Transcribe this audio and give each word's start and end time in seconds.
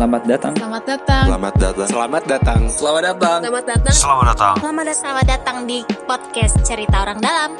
Selamat 0.00 0.24
datang. 0.24 0.54
Selamat 0.56 0.84
datang. 0.88 1.24
Selamat 1.28 1.52
datang. 1.60 1.84
Selamat 1.84 2.24
datang. 2.24 2.60
Selamat 2.72 3.02
datang. 3.04 3.40
Selamat 3.44 3.64
datang. 3.68 3.92
Selamat 3.92 4.24
datang. 4.32 4.54
Selamat 4.56 4.84
datang, 4.88 4.96
selamat 4.96 5.26
datang 5.28 5.56
di 5.68 5.78
podcast 6.08 6.54
Cerita 6.64 7.04
Orang 7.04 7.20
Dalam. 7.20 7.50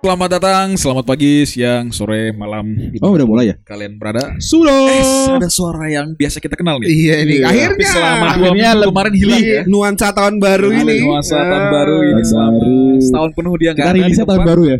Selamat 0.00 0.28
datang, 0.32 0.66
selamat 0.80 1.04
pagi, 1.04 1.44
siang, 1.44 1.92
sore, 1.92 2.32
malam. 2.32 2.72
Oh 3.04 3.12
udah 3.12 3.28
mulai 3.28 3.52
ya? 3.52 3.56
Kalian 3.60 4.00
berada. 4.00 4.32
Sudah. 4.36 4.84
Eh, 4.88 5.36
ada 5.36 5.52
suara 5.52 5.84
yang 5.88 6.16
biasa 6.16 6.40
kita 6.40 6.56
kenal 6.56 6.80
nih. 6.80 6.88
Iya 6.88 7.14
ini 7.20 7.40
Tapi 7.40 7.48
akhirnya 7.52 7.88
selama 7.88 8.26
dua 8.36 8.50
minggu 8.56 8.80
kemarin 8.88 9.14
hilang 9.16 9.44
ya. 9.44 9.60
nuansa 9.68 10.08
tahun 10.12 10.40
baru 10.40 10.72
ini. 10.72 11.04
nuansa 11.04 11.36
tahun 11.36 11.64
Ah. 11.64 11.72
baru 11.72 11.96
ini 12.00 12.22
baru. 12.24 12.83
Setahun 13.00 13.30
penuh 13.32 13.54
dia 13.56 13.70
nggak 13.72 13.86
ada 13.86 13.94
di 13.94 14.00
rilisnya 14.02 14.26
tahun 14.26 14.42
baru 14.44 14.62
ya. 14.66 14.78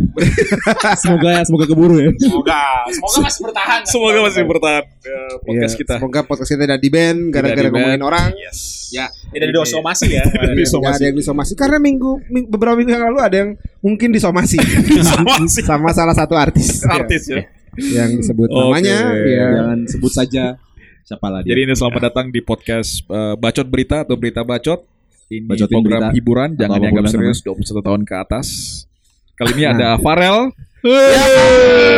semoga 1.03 1.29
ya, 1.31 1.43
semoga 1.43 1.65
keburu 1.65 1.97
ya. 1.99 2.11
Semoga 2.19 2.61
semoga 2.91 3.19
masih 3.25 3.41
bertahan. 3.43 3.81
Semoga 3.87 4.19
masih 4.27 4.43
bertahan 4.45 4.85
ya, 5.01 5.19
podcast 5.43 5.75
Iya, 5.75 5.81
kita. 5.81 5.95
Semoga 5.99 6.21
podcast 6.23 6.51
kita 6.51 6.63
tidak 6.67 6.81
di 6.81 6.89
band 6.91 7.19
gara-gara 7.31 7.69
ngomongin 7.71 8.03
orang. 8.03 8.29
Yes. 8.37 8.59
Ya, 8.95 9.11
Tidak 9.11 9.51
disomasi 9.51 10.07
ya. 10.07 10.23
Tidak 10.23 10.87
ada 10.95 11.03
yang 11.03 11.17
disomasi 11.19 11.53
karena 11.59 11.83
minggu, 11.83 12.23
ming- 12.31 12.47
beberapa 12.47 12.79
minggu 12.79 12.95
yang 12.95 13.05
lalu 13.11 13.19
ada 13.19 13.37
yang 13.43 13.51
mungkin 13.83 14.15
disomasi 14.15 14.55
Disomasi. 14.95 15.67
sama 15.67 15.91
salah 15.91 16.15
satu 16.15 16.39
artis. 16.39 16.87
Artis 16.87 17.27
ya. 17.27 17.43
yang 17.75 18.23
disebut 18.23 18.47
namanya 18.47 19.11
ya. 19.19 19.47
Jangan 19.51 19.79
sebut 19.91 20.13
saja 20.15 20.45
siapa 21.03 21.27
lah 21.27 21.43
dia. 21.43 21.53
Jadi 21.53 21.61
ini 21.67 21.75
selamat 21.75 22.03
datang 22.07 22.27
di 22.31 22.39
podcast 22.39 23.03
eh, 23.05 23.35
Bacot 23.35 23.67
Berita 23.67 24.07
atau 24.07 24.15
Berita 24.15 24.47
Bacot. 24.47 24.94
Ini 25.27 25.47
Bacotin 25.47 25.75
program 25.75 26.01
berita. 26.03 26.09
hiburan, 26.13 26.49
jangan 26.55 26.77
dianggap 26.79 27.05
serius 27.09 27.39
21 27.41 27.81
tahun 27.81 28.03
ke 28.03 28.15
atas. 28.15 28.47
Kali 29.35 29.51
ini 29.53 29.63
Nah. 29.63 29.73
ada 29.73 29.89
Farel, 29.99 30.53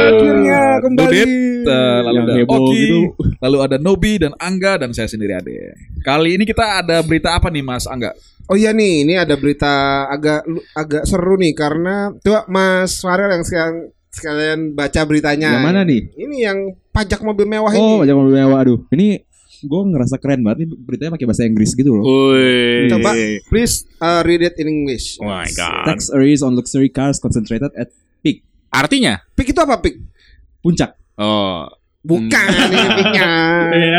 Akhirnya 0.06 0.60
kembali. 0.78 1.04
Dudit, 1.04 1.30
eh, 1.66 1.98
lalu 2.00 2.16
Yang 2.16 2.22
ada 2.22 2.34
heboh 2.36 2.56
Oki, 2.62 2.78
gitu. 2.78 3.00
lalu 3.36 3.56
ada 3.60 3.76
Nobi 3.76 4.12
dan 4.16 4.32
Angga 4.36 4.72
dan 4.78 4.90
saya 4.90 5.06
sendiri 5.06 5.34
Ade. 5.34 5.74
Kali 6.00 6.30
ini 6.34 6.44
kita 6.44 6.80
ada 6.80 7.02
berita 7.02 7.34
apa 7.34 7.48
nih 7.48 7.62
Mas 7.62 7.84
Angga? 7.84 8.14
Oh 8.46 8.54
iya 8.54 8.70
nih, 8.70 9.02
ini 9.02 9.18
ada 9.18 9.34
berita 9.34 9.72
agak 10.06 10.46
agak 10.72 11.02
seru 11.02 11.34
nih 11.34 11.50
karena 11.52 12.14
tuh 12.16 12.46
Mas 12.46 13.02
Farel 13.02 13.32
yang 13.32 13.42
sekarang 13.42 13.76
sekalian 14.08 14.60
baca 14.72 15.00
beritanya. 15.02 15.50
Yang 15.52 15.66
mana 15.66 15.80
nih? 15.82 16.00
Ini 16.14 16.36
yang 16.40 16.58
pajak 16.88 17.20
mobil 17.20 17.44
mewah 17.44 17.74
Oh, 17.74 18.00
ini. 18.00 18.06
jangan 18.06 18.20
mobil 18.22 18.34
mewah. 18.38 18.58
Aduh, 18.62 18.78
ini 18.88 19.18
gue 19.62 19.80
ngerasa 19.92 20.16
keren 20.18 20.44
banget 20.44 20.64
nih 20.64 20.68
beritanya 20.76 21.12
pakai 21.16 21.26
bahasa 21.28 21.44
Inggris 21.46 21.72
gitu 21.72 21.96
loh. 21.96 22.04
Woi. 22.04 22.90
Coba 22.92 23.10
please 23.48 23.86
uh, 23.98 24.20
read 24.26 24.42
it 24.44 24.56
in 24.60 24.66
English. 24.68 25.16
Oh 25.22 25.28
my 25.28 25.48
god. 25.54 25.88
Tax 25.88 26.12
arrays 26.12 26.42
on 26.44 26.52
luxury 26.52 26.90
cars 26.90 27.16
concentrated 27.16 27.72
at 27.72 27.88
peak 28.20 28.44
Artinya? 28.68 29.22
Pik 29.32 29.54
itu 29.54 29.60
apa 29.62 29.80
pik? 29.80 29.96
puncak. 30.60 30.98
Oh. 31.16 31.70
Bukan 32.06 32.30
ini 32.30 32.86
piknya. 33.02 33.30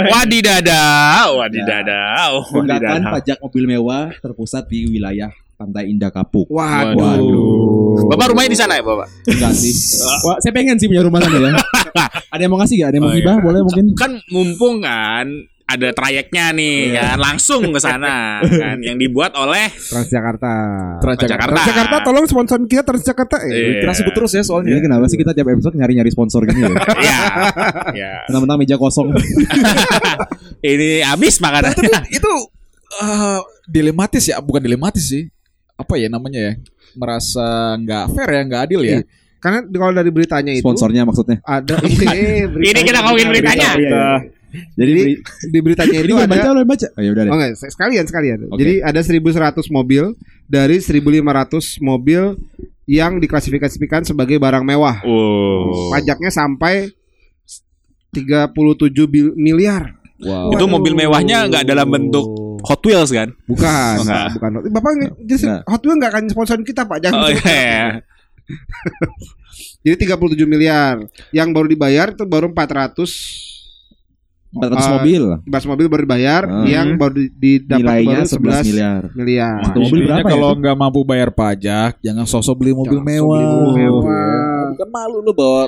Wadidadaw, 0.07 1.27
wadidadaw, 1.43 2.31
Tunggakan 2.47 3.03
wadidadaw. 3.03 3.13
pajak 3.19 3.37
mobil 3.43 3.63
mewah 3.67 4.15
terpusat 4.23 4.63
di 4.71 4.87
wilayah 4.87 5.27
Pantai 5.57 5.89
Indah 5.89 6.13
Kapuk. 6.13 6.45
Waduh. 6.47 6.93
Waduh. 6.93 8.05
Bapak 8.13 8.29
rumahnya 8.29 8.53
di 8.53 8.59
sana 8.61 8.77
ya, 8.77 8.85
Bapak? 8.85 9.09
Enggak 9.25 9.57
sih. 9.57 9.73
Wah, 10.29 10.37
saya 10.37 10.53
pengen 10.53 10.77
sih 10.77 10.85
punya 10.85 11.01
rumah 11.01 11.17
sana 11.17 11.33
ya. 11.33 11.49
Ada 12.33 12.41
yang 12.45 12.51
mau 12.53 12.61
ngasih 12.61 12.75
gak? 12.77 12.87
Ada 12.87 12.95
yang 12.95 13.03
mau 13.03 13.11
Oh, 13.11 13.17
hibah? 13.17 13.35
iya. 13.35 13.41
Boleh 13.41 13.59
mungkin. 13.65 13.85
Kan 13.97 14.11
mumpung 14.29 14.85
kan 14.85 15.27
ada 15.67 15.91
trayeknya 15.91 16.55
nih 16.55 16.95
kan 16.95 17.19
langsung 17.19 17.59
ke 17.67 17.79
sana 17.81 18.39
kan 18.63 18.79
yang 18.79 18.95
dibuat 18.95 19.35
oleh 19.35 19.67
Transjakarta. 19.67 20.53
Jakarta. 21.19 21.51
Transjakarta 21.51 21.95
tolong 22.07 22.23
sponsor 22.23 22.55
kita 22.63 22.85
Transjakarta. 22.85 23.35
Eh, 23.43 23.51
Iya. 23.51 23.83
Kita 23.83 23.93
sebut 23.97 24.13
terus 24.15 24.31
ya 24.31 24.39
Ini 24.39 24.47
soalnya. 24.47 24.79
kenapa 24.79 25.09
sih 25.09 25.17
kita 25.17 25.33
tiap 25.33 25.49
episode 25.49 25.75
nyari-nyari 25.75 26.07
sponsor 26.07 26.45
gini 26.45 26.63
ya? 26.63 26.71
ya. 27.01 27.19
ya. 27.91 28.11
Mentang-mentang 28.29 28.61
meja 28.61 28.77
kosong. 28.77 29.11
Ini 30.61 31.03
habis 31.03 31.35
makanan. 31.37 31.73
Tapi 31.73 31.89
itu 32.13 32.31
eh, 32.95 33.39
dilematis 33.67 34.23
ya, 34.23 34.39
bukan 34.39 34.61
dilematis 34.61 35.03
sih. 35.03 35.27
Apa 35.77 35.93
ya 35.95 36.09
namanya 36.09 36.39
ya? 36.41 36.53
Merasa 36.97 37.45
nggak 37.77 38.05
fair 38.11 38.29
ya, 38.29 38.41
nggak 38.43 38.61
adil 38.65 38.81
ya. 38.81 38.89
Iya. 38.89 38.99
Karena 39.37 39.59
di- 39.61 39.77
kalau 39.77 39.93
dari 39.93 40.09
beritanya 40.09 40.51
itu 40.51 40.65
Sponsornya 40.65 41.05
maksudnya. 41.05 41.37
ada 41.45 41.77
ini 41.85 42.49
Ini 42.49 42.81
kita 42.81 42.99
ngomongin 43.05 43.29
beritanya. 43.29 43.69
Jadi 43.77 44.65
Jadi 44.73 44.91
beri- 44.95 45.19
di 45.53 45.59
beritanya 45.61 45.97
ini 46.01 46.07
itu 46.07 46.15
ada 46.17 46.25
baca 46.25 46.49
baca. 46.65 46.87
Oh 46.89 47.01
ya 47.03 47.09
udah 47.13 47.23
deh. 47.23 47.31
Oh 47.31 47.37
enggak, 47.37 47.51
sekalian 47.61 48.05
sekalian. 48.07 48.37
Oke. 48.49 48.57
Jadi 48.63 48.73
ada 48.81 48.99
1100 49.03 49.69
mobil 49.69 50.03
dari 50.49 50.77
1500 50.81 51.77
mobil 51.79 52.21
yang 52.87 53.19
diklasifikasikan 53.19 54.07
sebagai 54.07 54.39
barang 54.39 54.63
mewah. 54.63 55.03
Oh. 55.05 55.91
Pajaknya 55.91 56.31
sampai 56.31 56.89
37 58.09 58.55
bil- 59.05 59.35
miliar. 59.35 59.99
Wow. 60.17 60.49
Itu 60.55 60.65
mobil 60.65 60.97
mewahnya 60.97 61.45
nggak 61.45 61.63
dalam 61.67 61.93
bentuk 61.93 62.25
Hot 62.63 62.81
Wheels 62.81 63.09
kan? 63.09 63.29
Bukan, 63.43 63.93
Oh, 63.93 64.01
enggak. 64.03 64.25
bukan. 64.33 64.51
Bapak 64.67 64.91
nge- 64.93 65.13
jadi 65.21 65.33
Enggak. 65.39 65.61
Hot 65.65 65.81
Wheels 65.81 65.95
enggak 65.95 66.11
akan 66.11 66.23
sponsorin 66.27 66.63
kita, 66.63 66.81
Pak. 66.83 66.97
Jangan. 66.99 67.19
Oh 67.19 67.29
iya. 67.29 68.01
Jadi 69.79 69.95
37 70.05 70.17
miliar. 70.45 70.95
Yang 71.31 71.49
baru 71.49 71.67
dibayar 71.67 72.07
itu 72.09 72.23
baru 72.23 72.47
400 72.47 73.47
400 74.47 74.79
Ah, 74.79 74.89
mobil. 74.95 75.23
11 75.43 75.67
mobil 75.67 75.85
baru 75.85 76.01
dibayar, 76.03 76.41
Hmm. 76.43 76.63
yang 76.65 76.87
baru 76.95 77.13
di- 77.19 77.31
didapat 77.59 77.83
Nilainya 77.83 78.17
baru 78.17 78.31
11 78.31 78.63
miliar. 78.65 79.01
miliar. 79.11 79.57
Satu 79.61 79.79
mobil 79.81 79.99
berapa 80.01 80.17
ya? 80.19 80.31
kalau 80.31 80.49
nggak 80.55 80.77
mampu 80.77 80.99
bayar 81.03 81.29
pajak, 81.29 81.91
jangan 81.99 82.23
sosok 82.23 82.55
beli 82.57 82.71
mobil 82.71 82.95
Jangan 82.95 83.11
mewah. 83.11 83.35
beli 83.35 83.45
mobil 83.45 83.75
mewah. 83.77 84.03
Ya. 84.07 84.63
Bukan 84.71 84.89
malu 84.89 85.17
lu 85.19 85.31
bawa 85.31 85.61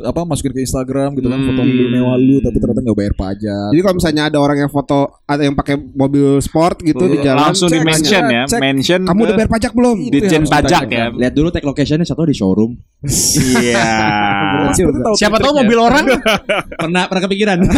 apa 0.00 0.20
masukin 0.22 0.50
ke 0.50 0.60
Instagram 0.60 1.14
gitu 1.14 1.26
kan 1.26 1.40
foto 1.40 1.54
Hmm. 1.56 1.66
mobil 1.66 1.88
mewah 1.88 2.16
lu 2.16 2.36
tapi 2.38 2.56
ternyata 2.56 2.80
nggak 2.80 2.96
bayar 2.96 3.14
pajak. 3.14 3.68
Jadi 3.70 3.80
kalau 3.80 3.96
misalnya 3.96 4.22
ada 4.26 4.38
orang 4.38 4.58
yang 4.58 4.68
foto 4.68 4.98
ada 5.22 5.42
yang 5.42 5.52
pakai 5.52 5.74
mobil 5.76 6.38
sport 6.38 6.80
gitu 6.80 7.04
di 7.04 7.18
jalan 7.18 7.50
Langsung 7.50 7.66
di 7.66 7.76
cek, 7.76 7.84
mention 7.84 8.22
cek, 8.22 8.30
ya, 8.30 8.42
cek. 8.46 8.60
mention. 8.60 9.00
Kamu 9.02 9.20
udah 9.22 9.34
bayar 9.34 9.50
pajak 9.50 9.72
belum? 9.72 9.96
Yang 9.98 10.22
harus 10.36 10.48
pajak 10.48 10.80
ditanyakan. 10.84 11.10
ya. 11.10 11.18
Lihat 11.18 11.32
dulu 11.32 11.48
tag 11.48 11.64
locationnya 11.64 12.04
satu 12.04 12.22
di 12.22 12.32
showroom. 12.32 12.72
Iya. 13.02 13.84
Siapa 15.18 15.36
tahu 15.36 15.52
mobil 15.56 15.78
orang 15.78 16.04
pernah 16.80 17.04
pernah 17.06 17.22
kepikiran. 17.24 17.58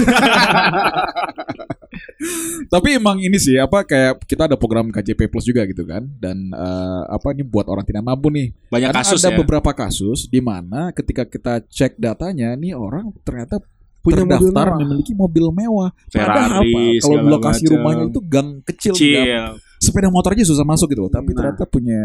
Tapi 2.66 2.88
emang 2.94 3.16
ini 3.16 3.36
sih 3.36 3.56
apa 3.56 3.82
kayak 3.82 4.22
kita 4.22 4.44
ada 4.44 4.54
program 4.54 4.88
KJP 4.88 5.26
Plus 5.26 5.44
juga 5.44 5.62
gitu 5.62 5.82
kan 5.82 6.04
dan 6.14 6.48
eh, 6.48 7.02
apa 7.08 7.30
ini 7.30 7.42
buat 7.42 7.64
orang 7.64 7.82
tidak 7.82 8.02
mampu 8.02 8.28
nih. 8.28 8.50
banyak 8.66 8.88
Karena 8.88 9.02
kasus 9.02 9.20
ada 9.20 9.32
ya. 9.32 9.38
beberapa 9.38 9.70
kasus 9.72 10.26
di 10.26 10.40
mana 10.40 10.90
ketika 10.90 11.22
kita 11.22 11.62
cek 11.62 11.96
datanya 11.96 12.52
nih 12.52 12.72
orang 12.72 13.14
ternyata 13.22 13.58
Punya 13.98 14.22
mobil 14.22 14.30
terdaftar 14.48 14.66
mewah. 14.68 14.78
memiliki 14.80 15.12
mobil 15.12 15.44
mewah. 15.50 15.90
Padahal 16.06 16.62
Ferrari, 16.62 16.70
apa? 16.70 17.02
Kalau 17.02 17.18
lokasi 17.28 17.60
macam. 17.60 17.72
rumahnya 17.74 18.04
itu 18.06 18.20
gang 18.22 18.48
kecil, 18.62 18.92
Kecil. 18.94 19.14
gang- 19.16 19.58
sepeda 19.78 20.08
motor 20.08 20.32
aja 20.32 20.44
susah 20.44 20.62
masuk 20.62 20.86
gitu. 20.88 21.06
Tapi 21.06 21.30
Nah. 21.30 21.36
ternyata 21.38 21.64
punya 21.64 22.02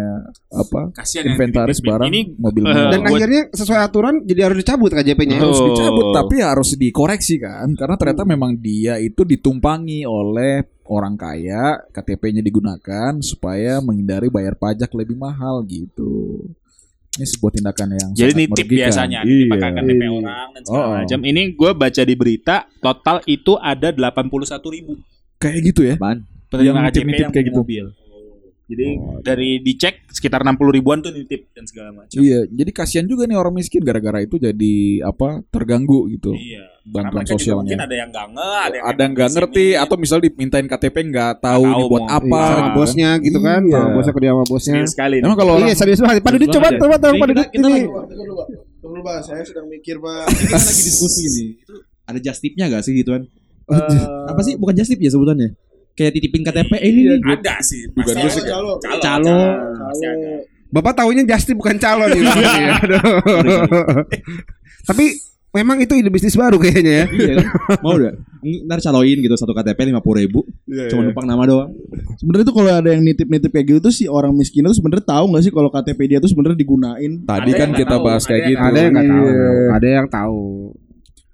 apa? 0.48 0.94
Kasihan 0.94 1.26
yang 1.26 1.36
inventaris 1.36 1.78
titip-tip. 1.78 1.92
barang 1.92 2.10
Ini 2.10 2.22
mobil 2.36 2.62
mewah. 2.64 2.88
Dan 2.88 3.00
buat- 3.00 3.12
akhirnya 3.12 3.42
sesuai 3.52 3.80
aturan 3.82 4.16
jadi 4.22 4.42
harus 4.44 4.58
dicabut 4.58 4.90
KJP-nya. 4.90 5.36
Oh. 5.36 5.42
harus 5.44 5.62
dicabut 5.64 6.06
tapi 6.14 6.36
harus 6.40 6.70
dikoreksi 6.74 7.36
kan 7.38 7.68
karena 7.74 7.96
ternyata 7.96 8.24
memang 8.24 8.56
dia 8.56 8.98
itu 8.98 9.22
ditumpangi 9.24 10.04
oleh 10.04 10.62
orang 10.86 11.16
kaya 11.16 11.64
KTP-nya 11.90 12.40
digunakan 12.40 13.18
supaya 13.20 13.80
menghindari 13.80 14.28
bayar 14.28 14.54
pajak 14.54 14.94
lebih 14.94 15.16
mahal 15.16 15.64
gitu 15.64 16.44
ini 17.14 17.26
sebuah 17.26 17.52
tindakan 17.52 17.90
yang 17.92 18.10
Jadi 18.12 18.26
sangat 18.28 18.40
nitip 18.40 18.50
merugikan. 18.60 18.78
biasanya 18.80 19.20
iya. 19.22 19.38
dipakai 19.40 19.70
KTP 19.72 20.02
orang 20.10 20.48
dan 20.50 20.62
segala 20.64 20.82
Oh. 20.84 20.94
macam. 20.98 21.20
Ini 21.24 21.42
gue 21.54 21.72
baca 21.72 22.02
di 22.04 22.16
berita 22.16 22.56
total 22.80 23.18
itu 23.28 23.54
ada 23.56 23.90
81 23.92 24.34
ribu 24.68 24.98
kayak 25.44 25.60
gitu 25.66 25.82
ya 25.84 25.96
Apaan? 25.96 26.24
penerima 26.48 26.64
Yang 26.64 26.74
KTP 26.74 26.88
nitip-nitip 26.88 27.20
yang 27.20 27.34
kayak 27.34 27.46
gitu. 27.46 27.60
mobil. 27.60 27.86
Jadi 28.64 28.88
dari 29.22 29.50
dicek 29.60 30.08
sekitar 30.08 30.40
60 30.42 30.56
ribuan 30.72 30.98
tuh 30.98 31.12
nitip 31.12 31.52
dan 31.52 31.68
segala 31.68 31.92
macam. 31.94 32.16
iya 32.16 32.48
jadi 32.48 32.72
kasihan 32.72 33.04
juga 33.04 33.28
nih 33.28 33.36
orang 33.36 33.52
miskin 33.52 33.84
gara-gara 33.84 34.24
itu 34.24 34.40
jadi 34.40 34.76
apa 35.04 35.44
terganggu 35.46 36.08
gitu 36.08 36.32
Iya. 36.32 36.72
bantuan 36.82 37.28
sosialnya 37.28 37.68
Mungkin 37.68 37.82
ada 37.82 37.92
yang 37.94 38.08
nggak 38.08 38.28
nge, 38.30 38.50
ada 38.58 38.74
yang 38.74 38.86
ada 38.88 39.00
yang 39.00 39.12
nggak 39.14 39.30
ngerti 39.36 39.68
atau 39.76 39.96
misal 39.96 40.18
dimintain 40.18 40.64
KTP 40.66 40.96
nggak 41.06 41.34
tahu 41.40 41.64
ini 41.66 41.76
tahu 41.76 41.92
buat 41.92 42.06
apa 42.08 42.24
Iya, 42.24 42.48
sama 42.48 42.64
gitu 42.64 42.72
bosnya 42.74 43.10
gitu 43.20 43.40
kan. 43.42 43.62
Iya. 43.62 43.76
Sama 43.76 43.90
bosnya 43.92 44.14
kerja 44.16 44.30
sama 44.32 44.46
bosnya. 44.48 44.74
Serius 44.74 44.92
sekali. 44.92 45.16
emang 45.20 45.38
kalau 45.38 45.52
orang 45.54 45.68
Iya, 45.68 45.76
serius 45.76 46.00
banget. 46.00 46.16
Pak 46.18 46.32
Dudit 46.32 46.50
coba 46.50 46.68
coba 46.74 46.96
tolong 46.98 47.18
Pak 47.20 47.28
Dudit 47.30 47.50
ini. 47.54 47.74
Tunggu 48.80 49.00
Pak, 49.02 49.18
saya 49.22 49.44
sedang 49.44 49.68
mikir 49.68 49.96
Pak. 49.98 50.24
Kita 50.30 50.56
lagi 50.58 50.82
diskusi 50.82 51.22
ini. 51.26 51.44
Itu 51.58 51.76
ada 52.04 52.18
just 52.18 52.40
tip-nya 52.40 52.68
gak 52.70 52.84
sih 52.84 52.94
gitu 52.94 53.12
kan? 53.12 53.24
Apa 54.28 54.42
sih? 54.42 54.54
Bukan 54.56 54.74
just 54.74 54.90
tip 54.90 55.00
ya 55.00 55.10
sebutannya? 55.10 55.56
Kayak 55.94 56.12
titipin 56.18 56.42
KTP 56.42 56.72
eh, 56.74 56.90
ini 56.90 57.02
nih. 57.06 57.20
ada 57.22 57.62
sih. 57.62 57.86
Bukan 57.94 58.14
gue 58.18 58.30
sih, 58.30 58.42
ada. 58.44 58.52
Calo. 58.58 58.74
Calo. 58.82 59.00
Calo. 59.00 59.38
Ada. 59.94 60.12
Bapak 60.74 60.94
tahunya 60.98 61.24
Justin 61.30 61.62
bukan 61.62 61.78
calon 61.78 62.10
gitu. 62.10 62.26
Ya, 62.34 62.74
aduh. 62.82 62.98
Tapi 64.90 65.06
memang 65.54 65.78
itu 65.78 65.94
ide 65.94 66.10
bisnis 66.10 66.34
baru 66.34 66.58
kayaknya 66.58 67.06
ya. 67.06 67.06
Iya 67.14 67.34
kan? 67.38 67.48
Mau 67.86 67.94
udah? 67.94 68.14
ntar 68.44 68.82
caloin 68.82 69.18
gitu 69.22 69.32
satu 69.40 69.54
KTP 69.56 69.88
lima 69.88 70.04
puluh 70.04 70.20
ribu, 70.26 70.44
Iya, 70.68 70.92
cuma 70.92 71.08
numpang 71.08 71.24
nama 71.24 71.48
doang. 71.48 71.72
Sebenarnya 72.20 72.44
tuh 72.50 72.56
kalau 72.60 72.76
ada 72.76 72.90
yang 72.92 73.00
nitip-nitip 73.00 73.54
kayak 73.54 73.66
gitu 73.72 73.80
tuh 73.80 73.94
si 73.94 74.04
orang 74.10 74.36
miskin 74.36 74.68
itu 74.68 74.76
sebenarnya 74.76 75.06
tahu 75.08 75.32
nggak 75.32 75.44
sih 75.48 75.54
kalau 75.54 75.70
KTP 75.72 76.00
dia 76.12 76.20
tuh 76.20 76.28
sebenarnya 76.28 76.58
digunain? 76.60 77.12
Tadi 77.24 77.52
Ada 77.54 77.60
kan 77.64 77.70
kita 77.72 77.96
tahu, 77.96 78.04
bahas 78.04 78.24
ada 78.26 78.30
kayak 78.34 78.42
yang 78.44 78.50
gitu. 78.52 78.66
Ada 78.66 78.80
yang 78.82 78.92
nggak 78.92 79.08
tahu, 79.08 79.24
Iya. 79.24 79.70
ada 79.72 79.88
yang 79.88 80.08
tahu. 80.12 80.42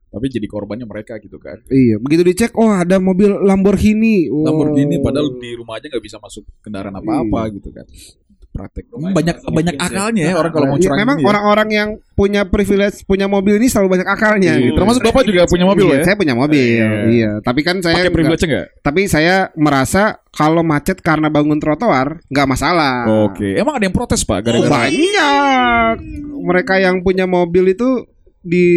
Tapi 0.09 0.25
jadi 0.25 0.45
korbannya 0.45 0.83
mereka 0.83 1.17
gitu 1.17 1.37
kan. 1.37 1.61
Iya, 1.65 1.97
begitu 1.97 2.25
dicek, 2.25 2.51
oh 2.53 2.67
ada 2.67 2.97
mobil 2.97 3.29
Lamborghini. 3.29 4.25
Wow. 4.25 4.49
Lamborghini 4.49 4.97
padahal 4.97 5.37
di 5.37 5.53
rumah 5.53 5.77
aja 5.77 5.85
nggak 5.85 6.01
bisa 6.01 6.17
masuk 6.17 6.49
kendaraan 6.59 6.93
apa-apa 6.93 7.53
gitu 7.53 7.69
kan. 7.69 7.85
Praktek. 8.49 8.89
banyak 8.89 9.45
banyak 9.45 9.75
akalnya 9.77 10.23
ya 10.25 10.33
orang 10.33 10.49
kalau 10.49 10.67
mau 10.67 10.75
Iya, 10.75 10.89
curang 10.89 10.99
memang 10.99 11.17
ya. 11.21 11.25
orang-orang 11.29 11.69
yang 11.69 11.89
punya 12.11 12.41
privilege 12.43 13.05
punya 13.05 13.29
mobil 13.29 13.55
ini 13.55 13.69
selalu 13.69 13.93
banyak 13.95 14.09
akalnya. 14.09 14.57
Iya. 14.57 14.65
gitu. 14.65 14.75
Termasuk 14.75 15.01
Bapak 15.05 15.23
juga 15.23 15.45
punya 15.45 15.65
mobil 15.69 15.85
Iya, 15.85 15.93
ya? 15.93 16.03
Saya 16.03 16.15
punya 16.17 16.33
mobil. 16.33 16.65
Iya. 16.65 16.89
Iya, 17.07 17.31
tapi 17.45 17.61
kan 17.61 17.77
saya 17.79 18.01
Pakai 18.01 18.09
privilege 18.11 18.43
enggak? 18.43 18.65
tapi 18.81 19.01
saya 19.05 19.53
merasa 19.53 20.17
kalau 20.33 20.65
macet 20.65 20.97
karena 20.97 21.29
bangun 21.29 21.61
trotoar 21.61 22.25
nggak 22.25 22.47
masalah. 22.49 23.05
Oke. 23.29 23.53
Emang 23.53 23.77
ada 23.77 23.85
yang 23.85 23.93
protes, 23.93 24.25
Pak? 24.25 24.41
Oh, 24.41 24.43
Gara-gara 24.43 24.89
banyak. 24.89 25.95
Mereka 26.41 26.73
yang 26.79 26.95
punya 26.99 27.29
mobil 27.29 27.69
itu 27.69 28.09
di 28.39 28.67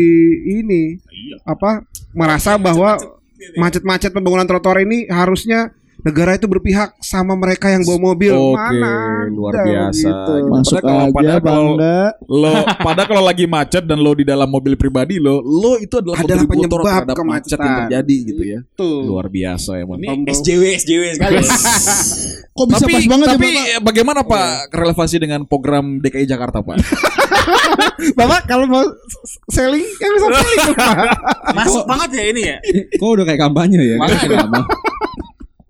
ini 0.59 0.99
apa 1.47 1.87
merasa 2.12 2.59
bahwa 2.59 2.99
macet-macet 3.59 4.14
pembangunan 4.14 4.47
trotoar 4.47 4.82
ini 4.82 5.06
harusnya 5.11 5.75
negara 6.03 6.35
itu 6.35 6.45
berpihak 6.45 6.99
sama 6.99 7.33
mereka 7.33 7.67
yang 7.69 7.83
bawa 7.83 8.13
mobil. 8.13 8.35
Oke, 8.35 8.55
Mana 8.55 8.95
luar 9.29 9.53
ada 9.53 9.63
biasa. 9.63 10.03
gitu. 10.03 10.33
Masuk 10.49 10.75
Padahal 10.77 10.83
kalau- 10.83 11.03
aja 11.03 11.15
padahal 11.15 11.41
kalau- 11.41 11.77
lo 12.29 12.53
padahal 12.77 13.09
kalau 13.09 13.23
lagi 13.23 13.45
macet 13.47 13.83
dan 13.83 13.99
lo 13.99 14.13
di 14.13 14.23
dalam 14.23 14.47
mobil 14.47 14.75
pribadi 14.75 15.17
lo, 15.17 15.39
lo 15.39 15.77
itu 15.77 15.95
adalah, 15.95 16.19
Adalah 16.19 16.45
penyebab 16.45 16.81
terhadap 16.83 17.15
macet 17.15 17.19
kemacetan. 17.55 17.63
yang 17.63 17.77
terjadi 17.87 18.17
gitu 18.25 18.43
ya. 18.43 18.59
Tuh. 18.75 19.01
Luar 19.05 19.27
biasa 19.27 19.71
emang. 19.79 19.97
Ini 19.97 20.27
SJW 20.29 20.63
SJW 20.77 21.03
sekali. 21.15 21.37
Kok 22.53 22.67
bisa 22.69 22.79
tapi 22.81 22.93
pas 22.93 23.05
banget 23.09 23.27
tapi 23.31 23.47
ya 23.47 23.55
Bapak? 23.55 23.81
bagaimana 23.83 24.21
Pak 24.23 24.49
relevansi 24.71 25.17
dengan 25.17 25.41
program 25.43 25.99
DKI 25.99 26.27
Jakarta 26.27 26.61
Pak? 26.61 26.77
Bapak 28.19 28.41
kalau 28.45 28.67
mau 28.67 28.85
selling 29.49 29.87
kan 29.97 30.11
bisa 30.11 30.27
selling 30.29 30.75
Pak. 30.75 30.97
Masuk 31.55 31.85
banget 31.87 32.11
ya 32.13 32.25
ini 32.27 32.43
ya. 32.45 32.57
Kok 32.93 33.09
udah 33.09 33.25
kayak 33.25 33.41
kampanye 33.41 33.79
ya? 33.79 33.97
Lama. 33.97 34.61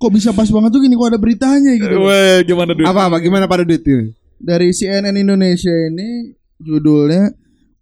Kok 0.03 0.11
bisa 0.11 0.35
pas 0.35 0.51
banget 0.51 0.75
tuh 0.75 0.83
gini 0.83 0.99
kok 0.99 1.15
ada 1.15 1.21
beritanya 1.23 1.79
gitu. 1.79 2.11
Weh, 2.11 2.43
gimana 2.43 2.75
dulu? 2.75 2.91
apa 2.91 3.07
apa 3.07 3.17
gimana 3.23 3.47
pada 3.47 3.63
duit 3.63 3.87
itu? 3.87 4.11
Dari 4.43 4.75
CNN 4.75 5.15
Indonesia 5.15 5.71
ini 5.71 6.35
judulnya 6.59 7.31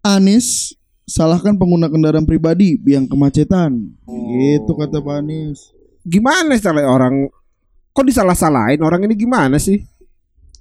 Anis 0.05 0.77
salahkan 1.09 1.57
pengguna 1.57 1.89
kendaraan 1.89 2.29
pribadi 2.29 2.77
yang 2.85 3.09
kemacetan. 3.09 3.97
Gitu 4.05 4.69
kata 4.69 5.01
Pak 5.01 5.17
Anies. 5.25 5.73
Gimana 6.05 6.53
salah 6.61 6.85
orang 6.85 7.25
kok 7.89 8.05
disalah-salahin 8.05 8.85
orang 8.85 9.01
ini 9.09 9.17
gimana 9.17 9.57
sih? 9.57 9.81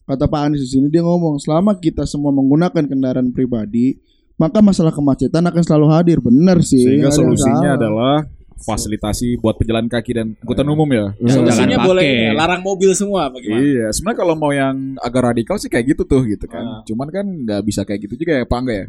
Kata 0.08 0.24
Pak 0.24 0.40
Anies 0.40 0.64
di 0.64 0.80
sini 0.80 0.88
dia 0.88 1.04
ngomong, 1.04 1.38
selama 1.38 1.76
kita 1.76 2.08
semua 2.08 2.32
menggunakan 2.32 2.88
kendaraan 2.88 3.30
pribadi, 3.36 4.00
maka 4.40 4.58
masalah 4.64 4.90
kemacetan 4.90 5.44
akan 5.44 5.62
selalu 5.62 5.86
hadir. 5.92 6.18
Benar 6.24 6.64
sih. 6.64 6.82
Sehingga 6.82 7.12
solusinya 7.12 7.76
adalah 7.76 8.24
fasilitasi 8.60 9.36
buat 9.36 9.56
pejalan 9.56 9.86
kaki 9.86 10.12
dan 10.12 10.26
angkutan 10.36 10.66
umum 10.66 10.86
ya. 10.86 11.06
Solusinya 11.18 11.76
Jangan 11.76 11.88
boleh 11.88 12.10
larang 12.32 12.60
mobil 12.60 12.90
semua 12.92 13.28
apa 13.28 13.40
gimana? 13.40 13.60
Iya, 13.60 13.86
sebenarnya 13.90 14.18
kalau 14.18 14.34
mau 14.34 14.52
yang 14.52 14.94
agak 14.96 15.22
radikal 15.26 15.56
sih 15.56 15.66
kayak 15.66 15.92
gitu 15.92 16.02
tuh 16.04 16.22
gitu 16.24 16.44
kan. 16.44 16.84
Cuman 16.84 17.08
kan 17.08 17.24
nggak 17.24 17.60
bisa 17.62 17.82
kayak 17.82 18.04
gitu 18.04 18.20
juga 18.20 18.40
ya, 18.40 18.44
Pak 18.44 18.58
Angga 18.58 18.74
ya. 18.74 18.86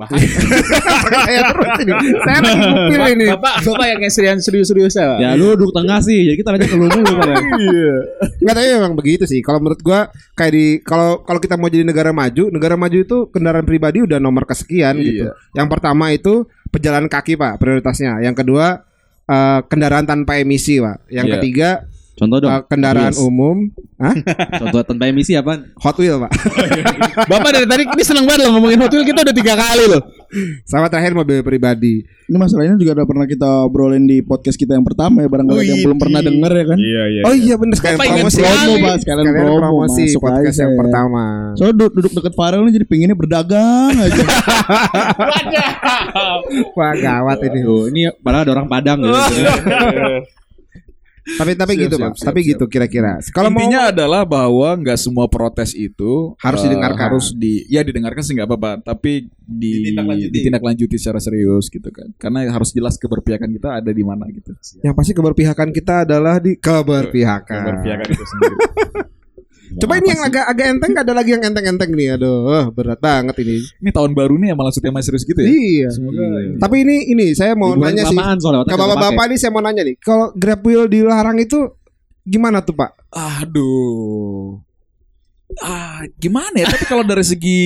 Saya 0.00 1.40
terus 1.52 1.68
ini. 1.82 1.92
Saya 2.24 2.38
lagi 2.40 2.56
ngupil 2.72 3.02
ini. 3.12 3.26
Bapak, 3.36 3.54
bapak 3.68 3.86
yang 3.86 3.98
kayak 4.00 4.14
serius 4.40 4.66
serius 4.66 4.94
ya. 4.96 5.18
Ya 5.20 5.30
lu 5.36 5.52
duduk 5.52 5.76
tengah 5.76 6.00
sih, 6.00 6.24
jadi 6.24 6.36
kita 6.40 6.50
banyak 6.56 6.68
ke 6.70 6.76
lu 6.78 6.86
mulu 6.88 7.12
pada. 7.20 7.34
Iya. 7.36 7.94
Enggak 8.40 8.54
tapi 8.56 8.68
memang 8.80 8.92
begitu 8.96 9.24
sih. 9.28 9.44
Kalau 9.44 9.60
menurut 9.60 9.80
gua 9.84 10.08
kayak 10.32 10.52
di 10.54 10.64
kalau 10.80 11.20
kalau 11.20 11.36
kita 11.36 11.60
mau 11.60 11.68
jadi 11.68 11.84
negara 11.84 12.16
maju, 12.16 12.48
negara 12.48 12.80
maju 12.80 12.96
itu 12.96 13.16
kendaraan 13.28 13.66
pribadi 13.66 14.00
udah 14.00 14.16
nomor 14.16 14.48
kesekian 14.48 14.96
Iya. 14.96 15.04
gitu. 15.04 15.24
Yang 15.52 15.68
pertama 15.68 16.04
itu 16.14 16.48
pejalan 16.70 17.10
kaki, 17.10 17.34
Pak, 17.36 17.58
prioritasnya. 17.58 18.22
Yang 18.22 18.46
kedua 18.46 18.86
eh, 19.30 19.60
kendaraan 19.62 20.06
tanpa 20.10 20.42
emisi, 20.42 20.82
Pak. 20.82 21.06
Yang 21.06 21.26
Iya. 21.26 21.34
ketiga 21.38 21.68
Contoh 22.20 22.36
dong. 22.38 22.52
eh, 22.52 22.60
kendaraan 22.62 23.08
Yes. 23.08 23.18
umum, 23.18 23.72
Hah? 23.96 24.12
Contoh 24.60 24.80
tanpa 24.82 25.08
emisi 25.08 25.32
apa? 25.32 25.56
Hot 25.78 25.96
Wheel, 25.96 26.16
Pak. 26.18 26.30
Bapak 27.30 27.50
dari 27.50 27.64
tadi 27.64 27.82
ini 27.86 28.02
seneng 28.02 28.24
banget 28.24 28.44
loh 28.44 28.54
ngomongin 28.54 28.76
hotel 28.78 29.00
kita 29.00 29.20
udah 29.22 29.32
tiga 29.32 29.54
kali 29.54 29.84
loh. 29.86 30.02
Sama 30.62 30.86
terakhir 30.86 31.10
mobil 31.10 31.40
pribadi. 31.40 32.00
Ini 32.24 32.36
masalahnya 32.36 32.76
juga 32.76 32.94
udah 32.94 33.02
pernah 33.04 33.26
kita 33.26 33.48
obrolin 33.64 34.04
di 34.04 34.20
podcast 34.20 34.54
kita 34.54 34.72
yang 34.72 34.86
pertama 34.86 35.18
ya, 35.18 35.28
barangkali 35.28 35.66
yang 35.66 35.82
belum 35.82 35.98
pernah 35.98 36.20
denger 36.20 36.52
ya 36.54 36.64
kan. 36.64 36.78
Iya, 36.78 37.02
iya. 37.08 37.22
Oh 37.24 37.34
iya 37.34 37.54
bener 37.56 37.74
sekalian 37.74 37.96
Bapak 37.96 38.06
ingat 38.06 38.18
promosi. 38.20 38.36
sekali. 38.36 38.54
Promo, 38.70 38.76
Pak, 38.78 38.96
sekalian 38.96 39.24
Sekalian 39.24 39.42
promo, 39.42 39.58
promosi 39.58 40.04
masuk 40.06 40.20
podcast 40.22 40.46
aja 40.46 40.60
yang 40.60 40.70
ya. 40.70 40.78
pertama. 40.78 41.24
Soalnya 41.52 41.74
du- 41.74 41.92
duduk 41.92 42.12
deket 42.14 42.34
Farel 42.34 42.60
nih 42.62 42.72
jadi 42.72 42.86
pinginnya 42.86 43.16
berdagang 43.18 43.94
aja. 43.96 44.22
Wah 46.76 46.92
gawat 46.94 47.38
ini. 47.42 47.60
Ini 47.90 48.00
padahal 48.18 48.42
ada 48.44 48.52
orang 48.54 48.68
Padang 48.70 48.98
gitu. 49.00 49.18
Tapi 51.30 51.52
tapi 51.54 51.72
Siap, 51.74 51.82
gitu 51.84 51.94
siap, 51.94 52.04
pak. 52.04 52.12
siap, 52.14 52.26
tapi 52.26 52.40
siap. 52.40 52.50
gitu 52.50 52.64
kira-kira. 52.66 53.12
Kalau 53.30 53.48
mau 53.48 53.60
Intinya 53.60 53.90
adalah 53.90 54.22
bahwa 54.24 54.70
nggak 54.76 54.96
semua 54.96 55.26
protes 55.26 55.72
itu 55.72 56.34
Harus 56.38 56.60
didengarkan. 56.62 57.02
harus 57.06 57.26
di 57.32 57.64
ya 57.66 57.80
didengarkan 57.80 58.20
sih 58.20 58.34
nggak 58.34 58.48
apa-apa, 58.48 58.72
tapi 58.82 59.28
di 59.40 59.70
Ditindaklanjuti. 59.84 60.32
ditindaklanjuti 60.32 60.96
secara 60.96 61.18
serius 61.18 61.68
gitu 61.68 61.90
kan. 61.90 62.08
Karena 62.16 62.48
harus 62.48 62.70
jelas 62.70 62.96
keberpihakan 62.96 63.50
kita 63.52 63.68
ada 63.78 63.90
di 63.90 64.02
mana 64.02 64.24
gitu. 64.28 64.56
yang 64.80 64.92
pasti 64.92 65.12
keberpihakan 65.12 65.68
kita 65.70 65.94
adalah 66.02 66.38
di 66.38 66.56
keberpihakan. 66.56 67.60
Keberpihakan 67.62 68.06
itu 68.08 68.24
sendiri. 68.24 68.56
Coba 69.78 70.02
ini 70.02 70.08
yang 70.10 70.22
agak 70.26 70.44
agak 70.50 70.66
enteng 70.66 70.92
ada 70.98 71.12
lagi 71.14 71.30
yang 71.36 71.42
enteng-enteng 71.46 71.90
nih. 71.94 72.18
Aduh, 72.18 72.74
berat 72.74 72.98
banget 72.98 73.38
ini. 73.46 73.62
Ini 73.78 73.90
tahun 73.94 74.16
baru 74.18 74.34
nih 74.40 74.56
emang 74.56 74.66
langsung 74.66 74.82
tema 74.82 74.98
serius 74.98 75.22
gitu 75.22 75.38
ya. 75.38 75.46
Iya. 75.46 75.88
Semoga 75.94 76.22
Tapi 76.58 76.76
ini 76.82 76.96
ini 77.14 77.26
saya 77.38 77.54
mau 77.54 77.76
Liburan 77.76 77.94
nanya 77.94 78.04
sih. 78.10 78.16
Ke 78.66 78.74
bapak-bapak 78.74 79.24
nih 79.30 79.38
saya 79.38 79.50
mau 79.54 79.62
nanya 79.62 79.82
nih. 79.86 79.94
Kalau 80.02 80.34
Grab 80.34 80.66
Wheel 80.66 80.90
dilarang 80.90 81.38
itu 81.38 81.70
gimana 82.26 82.64
tuh, 82.66 82.74
Pak? 82.74 82.90
Aduh. 83.14 84.58
Ah, 85.58 86.06
gimana 86.22 86.62
ya? 86.62 86.70
Tapi 86.70 86.86
kalau 86.86 87.02
dari 87.02 87.26
segi 87.26 87.62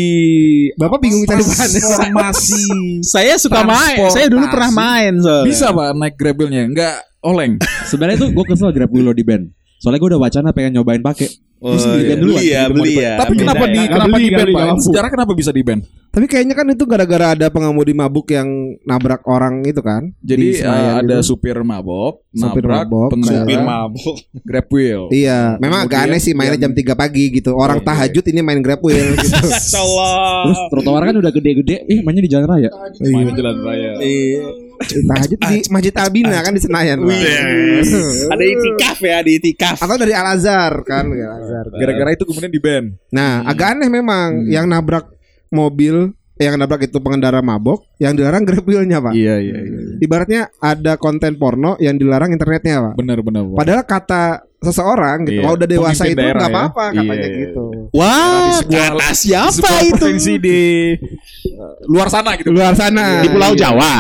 Bapak 0.81 1.05
bingung 1.05 1.29
cari 1.29 1.45
bahan. 1.45 1.69
informasi 1.69 2.65
Saya 3.15 3.37
suka 3.37 3.61
main. 3.61 4.09
Saya 4.09 4.33
dulu 4.33 4.49
pernah 4.49 4.73
main 4.73 5.21
soalnya. 5.21 5.45
bisa 5.45 5.69
pak 5.69 5.93
naik 5.93 6.17
grabilnya 6.17 6.65
nggak 6.73 6.97
oleng 7.29 7.61
Sebenarnya 7.85 8.25
tuh 8.25 8.33
gue 8.33 8.45
kesel 8.49 8.73
Grab 8.73 8.89
Wheel 8.89 9.05
lo 9.05 9.13
di 9.13 9.21
band. 9.21 9.53
Soalnya 9.85 10.01
gue 10.01 10.11
udah 10.17 10.21
wacana 10.25 10.49
pengen 10.57 10.81
nyobain 10.81 11.05
pakai. 11.05 11.29
Oh, 11.65 11.73
di 11.73 11.81
iya. 11.81 12.05
band 12.07 12.21
duluan. 12.21 12.37
Beli 12.37 12.47
ya, 12.47 12.63
beli 12.69 12.93
ya. 12.95 13.13
tapi 13.17 13.35
kenapa 13.35 13.65
di 13.65 13.79
ya. 13.79 13.89
kenapa 13.89 14.09
Beli, 14.11 14.21
di 14.21 14.29
ban 14.29 14.37
beli, 14.39 14.53
pak 14.53 14.61
nggak 14.61 14.69
mampu. 14.71 14.85
sejarah 14.85 15.09
kenapa 15.09 15.33
bisa 15.33 15.51
di 15.51 15.63
ban 15.65 15.81
Tapi 16.15 16.27
kayaknya 16.29 16.55
kan 16.55 16.67
itu 16.69 16.85
gara-gara 16.85 17.27
ada 17.33 17.47
pengemudi 17.49 17.91
mabuk 17.91 18.29
yang 18.29 18.47
nabrak 18.83 19.25
orang 19.25 19.65
itu 19.65 19.81
kan. 19.81 20.13
jadi 20.21 20.45
Di 20.45 20.61
eh, 20.61 20.93
ada 20.95 21.17
itu. 21.19 21.27
supir 21.27 21.59
mabok 21.59 22.23
Supir 22.31 22.63
nabrak 22.63 22.87
mabok, 22.87 23.09
Supir 23.19 23.61
mabuk. 23.61 24.17
grab 24.47 24.67
wheel 24.69 25.09
Iya, 25.09 25.57
memang 25.57 25.83
agak 25.83 25.91
Kemudian 25.97 26.13
aneh 26.13 26.21
sih 26.21 26.33
mainnya 26.33 26.61
jam 26.61 26.71
3 26.71 26.85
pagi 26.95 27.25
gitu. 27.33 27.51
Orang 27.55 27.81
tahajud 27.81 28.23
ini 28.25 28.41
main 28.41 28.61
Grab 28.61 28.79
Wheel 28.79 29.17
gitu. 29.25 29.43
Terus 29.43 30.59
trotoar 30.69 31.03
kan 31.03 31.17
udah 31.17 31.33
gede-gede. 31.33 31.83
Ih 31.85 32.01
mainnya 32.01 32.23
di 32.23 32.31
jalan 32.31 32.47
raya. 32.47 32.71
main 33.01 33.25
di 33.25 33.35
jalan 33.35 33.57
raya 33.59 33.91
Iya. 33.99 34.45
Tahajud 34.85 35.39
di 35.39 35.57
Masjid 35.69 35.95
Albina 35.95 36.39
kan 36.39 36.53
di 36.53 36.61
Senayan. 36.61 36.99
Pak. 37.01 37.13
Ada 38.33 38.45
itikaf 38.45 38.99
ya, 38.99 39.15
ada 39.19 39.31
itikaf. 39.31 39.77
Atau 39.79 39.97
dari 39.97 40.13
Al 40.13 40.27
Azhar 40.33 40.73
kan, 40.83 41.05
dari 41.07 41.23
Al 41.23 41.35
Azhar. 41.39 41.65
gara-gara 41.71 42.11
itu 42.13 42.25
kemudian 42.25 42.49
di 42.49 42.59
ban 42.59 42.85
Nah, 43.11 43.45
agak 43.45 43.75
aneh 43.75 43.89
memang 43.89 44.45
yang 44.47 44.65
nabrak 44.65 45.09
mobil 45.49 46.11
yang 46.35 46.59
nabrak 46.59 46.83
itu 46.83 46.99
pengendara 46.99 47.39
mabok, 47.39 47.87
yang 47.97 48.11
dilarang 48.13 48.43
Grab 48.43 48.67
Wheel-nya, 48.67 48.99
Pak. 48.99 49.15
iya 49.15 49.39
iya 49.39 49.55
iya 49.55 49.79
Ibaratnya 49.97 50.51
ada 50.59 50.97
konten 50.97 51.39
porno 51.39 51.79
yang 51.79 51.95
dilarang 51.95 52.29
internetnya, 52.29 52.91
Pak. 52.91 52.95
benar 52.99 53.23
benar 53.23 53.43
Pak. 53.45 53.55
Padahal 53.55 53.83
kata 53.85 54.25
seseorang 54.59 55.23
gitu, 55.23 55.39
Iya. 55.39 55.43
kalau 55.45 55.55
udah 55.55 55.69
dewasa 55.69 56.03
Pemimpin 56.03 56.25
itu 56.25 56.35
nggak 56.35 56.43
ya. 56.43 56.51
apa-apa 56.51 56.85
katanya 56.91 57.15
Iya, 57.15 57.23
iya. 57.23 57.39
gitu. 57.39 57.65
Wah, 57.93 58.51
sebuah- 58.57 58.91
kata 58.91 59.09
siapa 59.15 59.53
sebuah 59.55 59.79
itu? 59.79 59.93
provinsi 59.95 60.33
di 60.41 60.61
luar 61.87 62.09
sana 62.09 62.31
gitu 62.35 62.49
Luar 62.51 62.75
sana. 62.75 63.23
Di 63.23 63.29
Pulau 63.31 63.53
Jawa. 63.55 63.95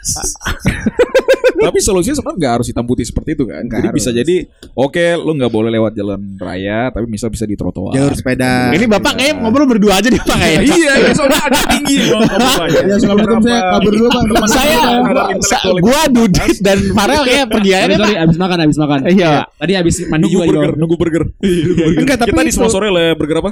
Tapi 1.60 1.78
solusinya 1.78 2.16
sebenarnya 2.16 2.38
nggak 2.38 2.52
harus 2.56 2.66
hitam 2.68 2.84
putih 2.84 3.04
seperti 3.04 3.36
itu 3.36 3.44
kan. 3.44 3.60
Nggak 3.62 3.78
Jadi 3.78 3.88
harus. 3.92 3.98
bisa 4.00 4.10
jadi 4.10 4.36
oke 4.72 5.04
lu 5.18 5.36
nggak 5.36 5.52
boleh 5.52 5.70
lewat 5.70 5.92
jalan 5.92 6.20
raya, 6.36 6.88
tapi 6.88 7.04
misal 7.04 7.28
bisa 7.28 7.44
di 7.44 7.52
trotoar. 7.52 7.92
Jalur 7.92 8.16
sepeda. 8.16 8.72
Ini 8.72 8.88
Bapak 8.88 9.12
kayak 9.14 9.34
ngobrol 9.38 9.68
berdua 9.68 10.00
aja 10.00 10.08
deh 10.08 10.16
Pak 10.16 10.36
kayak. 10.36 10.60
iya, 10.72 10.92
iya, 10.98 11.12
soalnya 11.12 11.40
agak 11.42 11.64
tinggi. 11.68 11.96
Ya 12.80 12.96
assalamualaikum 12.96 13.42
saya 13.42 13.60
kabur 13.70 13.92
dulu 13.92 14.08
bang. 14.08 14.24
Saya 14.46 14.78
sa- 15.44 15.62
gua 15.78 16.00
Dudit 16.08 16.58
dan 16.60 16.78
Farel 16.96 17.22
kayak 17.24 17.46
pergi 17.50 17.70
aja 17.72 17.84
Sorry, 17.84 17.92
deh 17.92 17.98
Pak. 17.98 18.08
sorry, 18.08 18.16
abis 18.24 18.36
makan, 18.40 18.56
abis 18.64 18.78
makan. 18.80 18.98
Iya. 19.06 19.30
Tadi 19.52 19.72
abis 19.76 19.94
mandi 20.06 20.24
Nunggu 20.24 20.32
juga 20.32 20.44
di 20.44 20.50
burger, 20.50 20.72
nunggu 20.76 20.96
burger. 20.96 21.24
Enggak, 21.98 22.16
tapi 22.18 22.30
Kita 22.32 22.40
itu- 22.40 22.48
disponsori 22.48 22.86
oleh 22.88 23.06
burger 23.14 23.38
apa? 23.42 23.50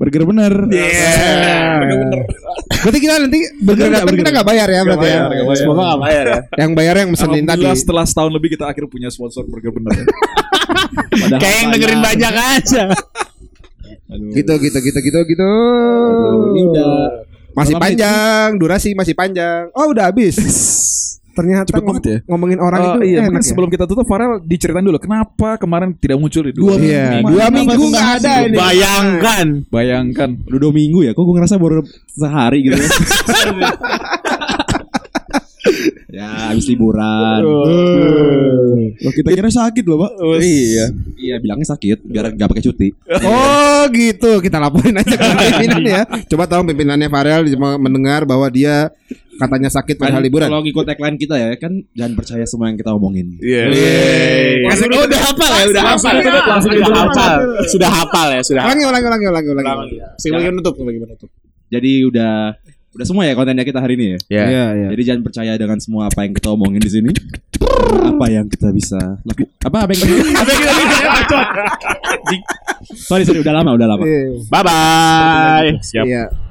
Burger 0.00 0.24
bener. 0.24 0.52
Bener-bener. 0.64 2.24
Berarti 2.80 2.98
kita 3.04 3.14
nanti 3.20 3.40
burger 3.60 3.84
nggak, 3.84 4.00
datang 4.00 4.08
burger? 4.08 4.20
kita 4.24 4.30
nggak 4.32 4.46
bayar 4.48 4.68
ya 4.72 4.80
berarti 4.80 5.04
ya. 5.04 5.04
bayar, 5.04 5.20
nggak 5.20 5.44
bayar. 5.44 5.60
Semoga 5.60 5.82
nggak 5.84 6.00
bayar 6.00 6.24
ya. 6.24 6.40
Yang 6.56 6.70
bayar 6.72 6.94
yang 6.96 7.10
mesenin 7.12 7.44
tadi. 7.44 7.64
Setelah 7.76 8.04
setahun 8.08 8.32
lebih 8.32 8.48
kita 8.56 8.64
akhirnya 8.64 8.88
punya 8.88 9.08
sponsor 9.12 9.44
burger 9.44 9.76
bener. 9.76 9.92
Kayak 11.36 11.56
yang 11.60 11.68
dengerin 11.76 12.00
banyak 12.00 12.32
aja. 12.32 12.82
Gitu 14.08 14.52
gitu 14.56 14.78
gitu 14.80 14.98
gitu 15.04 15.18
gitu. 15.20 15.50
Ini 16.56 16.60
udah 16.64 16.92
Masih 17.52 17.76
panjang, 17.76 18.56
durasi 18.56 18.96
masih 18.96 19.12
panjang. 19.12 19.68
Oh, 19.76 19.92
udah 19.92 20.08
habis. 20.08 20.40
Ternyata 21.40 21.64
Cepet 21.66 21.80
ngom- 21.80 21.88
banget 21.90 22.04
ya. 22.04 22.18
ngomongin 22.28 22.58
orang 22.60 22.80
Oh, 22.80 22.88
itu 22.92 23.00
iya, 23.08 23.24
enak 23.24 23.40
ya. 23.40 23.48
sebelum 23.48 23.68
kita 23.68 23.84
tutup 23.84 24.04
Farel 24.04 24.44
diceritain 24.44 24.84
dulu 24.84 25.00
kenapa 25.00 25.56
kemarin 25.56 25.96
tidak 25.96 26.16
muncul 26.16 26.44
di 26.44 26.52
Dua. 26.52 26.76
Iya, 26.76 27.16
minggu. 27.16 27.32
dua 27.32 27.46
minggu 27.48 27.82
nggak 27.88 28.08
ada 28.14 28.32
ini. 28.44 28.54
Bayangkan. 28.54 29.46
Bayangkan 29.66 30.28
udah 30.44 30.58
dua 30.60 30.72
minggu 30.74 31.00
ya. 31.00 31.10
Kok 31.10 31.22
gue 31.22 31.34
ngerasa 31.34 31.56
baru 31.56 31.80
sehari 32.10 32.58
gitu 32.62 32.76
ya. 32.76 32.90
ya 36.10 36.26
habis 36.50 36.66
liburan. 36.66 37.40
Loh, 37.40 39.12
kita 39.12 39.30
kira 39.30 39.48
sakit 39.48 39.84
loh, 39.84 40.02
Pak. 40.02 40.12
Iya. 40.36 40.86
Iya 41.16 41.36
bilangnya 41.38 41.68
sakit 41.68 42.02
biar 42.02 42.34
gak 42.34 42.48
pakai 42.48 42.64
cuti. 42.64 42.88
Oh 43.22 43.84
gitu, 43.88 44.40
kita 44.40 44.58
laporin 44.58 44.98
aja 44.98 45.14
ke 45.14 45.24
pimpinan 45.38 45.82
ya. 45.94 46.02
Coba 46.26 46.44
tolong 46.44 46.66
pimpinannya 46.66 47.08
Farel 47.08 47.46
cuma 47.48 47.76
mendengar 47.76 48.24
bahwa 48.24 48.48
dia 48.48 48.90
katanya 49.40 49.72
sakit 49.72 49.96
pada 49.96 50.20
Kan 50.20 50.22
liburan. 50.22 50.52
Kalau 50.52 50.60
ngikut 50.60 50.84
tagline 50.84 51.16
kita 51.16 51.34
ya 51.40 51.48
kan 51.56 51.72
jangan 51.96 52.12
percaya 52.12 52.44
semua 52.44 52.68
yang 52.68 52.76
kita 52.76 52.92
omongin. 52.92 53.40
Iya. 53.40 53.72
Kasih 54.68 54.86
Oh, 54.90 55.06
udah 55.08 55.20
hafal 55.24 55.50
ya, 55.56 55.64
udah 55.72 55.84
hafal. 55.96 56.14
Langsung 56.20 56.72
Sudah 56.76 56.92
hafal. 56.92 57.32
Sudah 57.72 57.90
hafal 57.90 58.28
ya, 58.36 58.42
sudah. 58.44 58.62
Ulangi, 58.68 58.84
ulangi, 58.84 59.06
ulangi, 59.08 59.26
ulangi, 59.32 59.48
ulangi. 59.48 59.70
Ulangi. 59.72 59.96
Sebagai 60.20 60.48
penutup, 60.52 60.74
sebagai 60.76 61.00
penutup. 61.00 61.28
Jadi 61.70 61.92
udah 62.04 62.32
udah 62.90 63.06
semua 63.06 63.22
ya 63.22 63.38
kontennya 63.38 63.62
kita 63.62 63.78
hari 63.78 63.94
ini 63.94 64.06
ya. 64.12 64.18
Ya. 64.26 64.44
Iya, 64.50 64.66
iya. 64.74 64.88
Jadi 64.92 65.02
jangan 65.06 65.22
percaya 65.22 65.52
dengan 65.54 65.78
semua 65.78 66.10
apa 66.10 66.26
yang 66.26 66.34
kita 66.34 66.48
omongin 66.50 66.82
di 66.82 66.90
sini. 66.90 67.10
Apa 67.90 68.26
yang 68.26 68.50
kita 68.50 68.74
bisa 68.74 68.98
laku 69.22 69.46
apa 69.62 69.86
apa 69.86 69.90
yang 69.94 70.00
kita 70.02 70.14
apa 70.42 70.50
yang 70.50 70.60
kita 70.60 70.72
bisa 70.74 71.06
bacot. 71.06 71.46
Sorry 72.98 73.22
sorry 73.22 73.40
udah 73.46 73.54
lama 73.54 73.70
udah 73.78 73.86
lama. 73.86 74.02
Iya. 74.02 74.22
Bye 74.50 74.62
bye. 74.66 75.70
Siap. 75.86 76.04
Iya. 76.04 76.49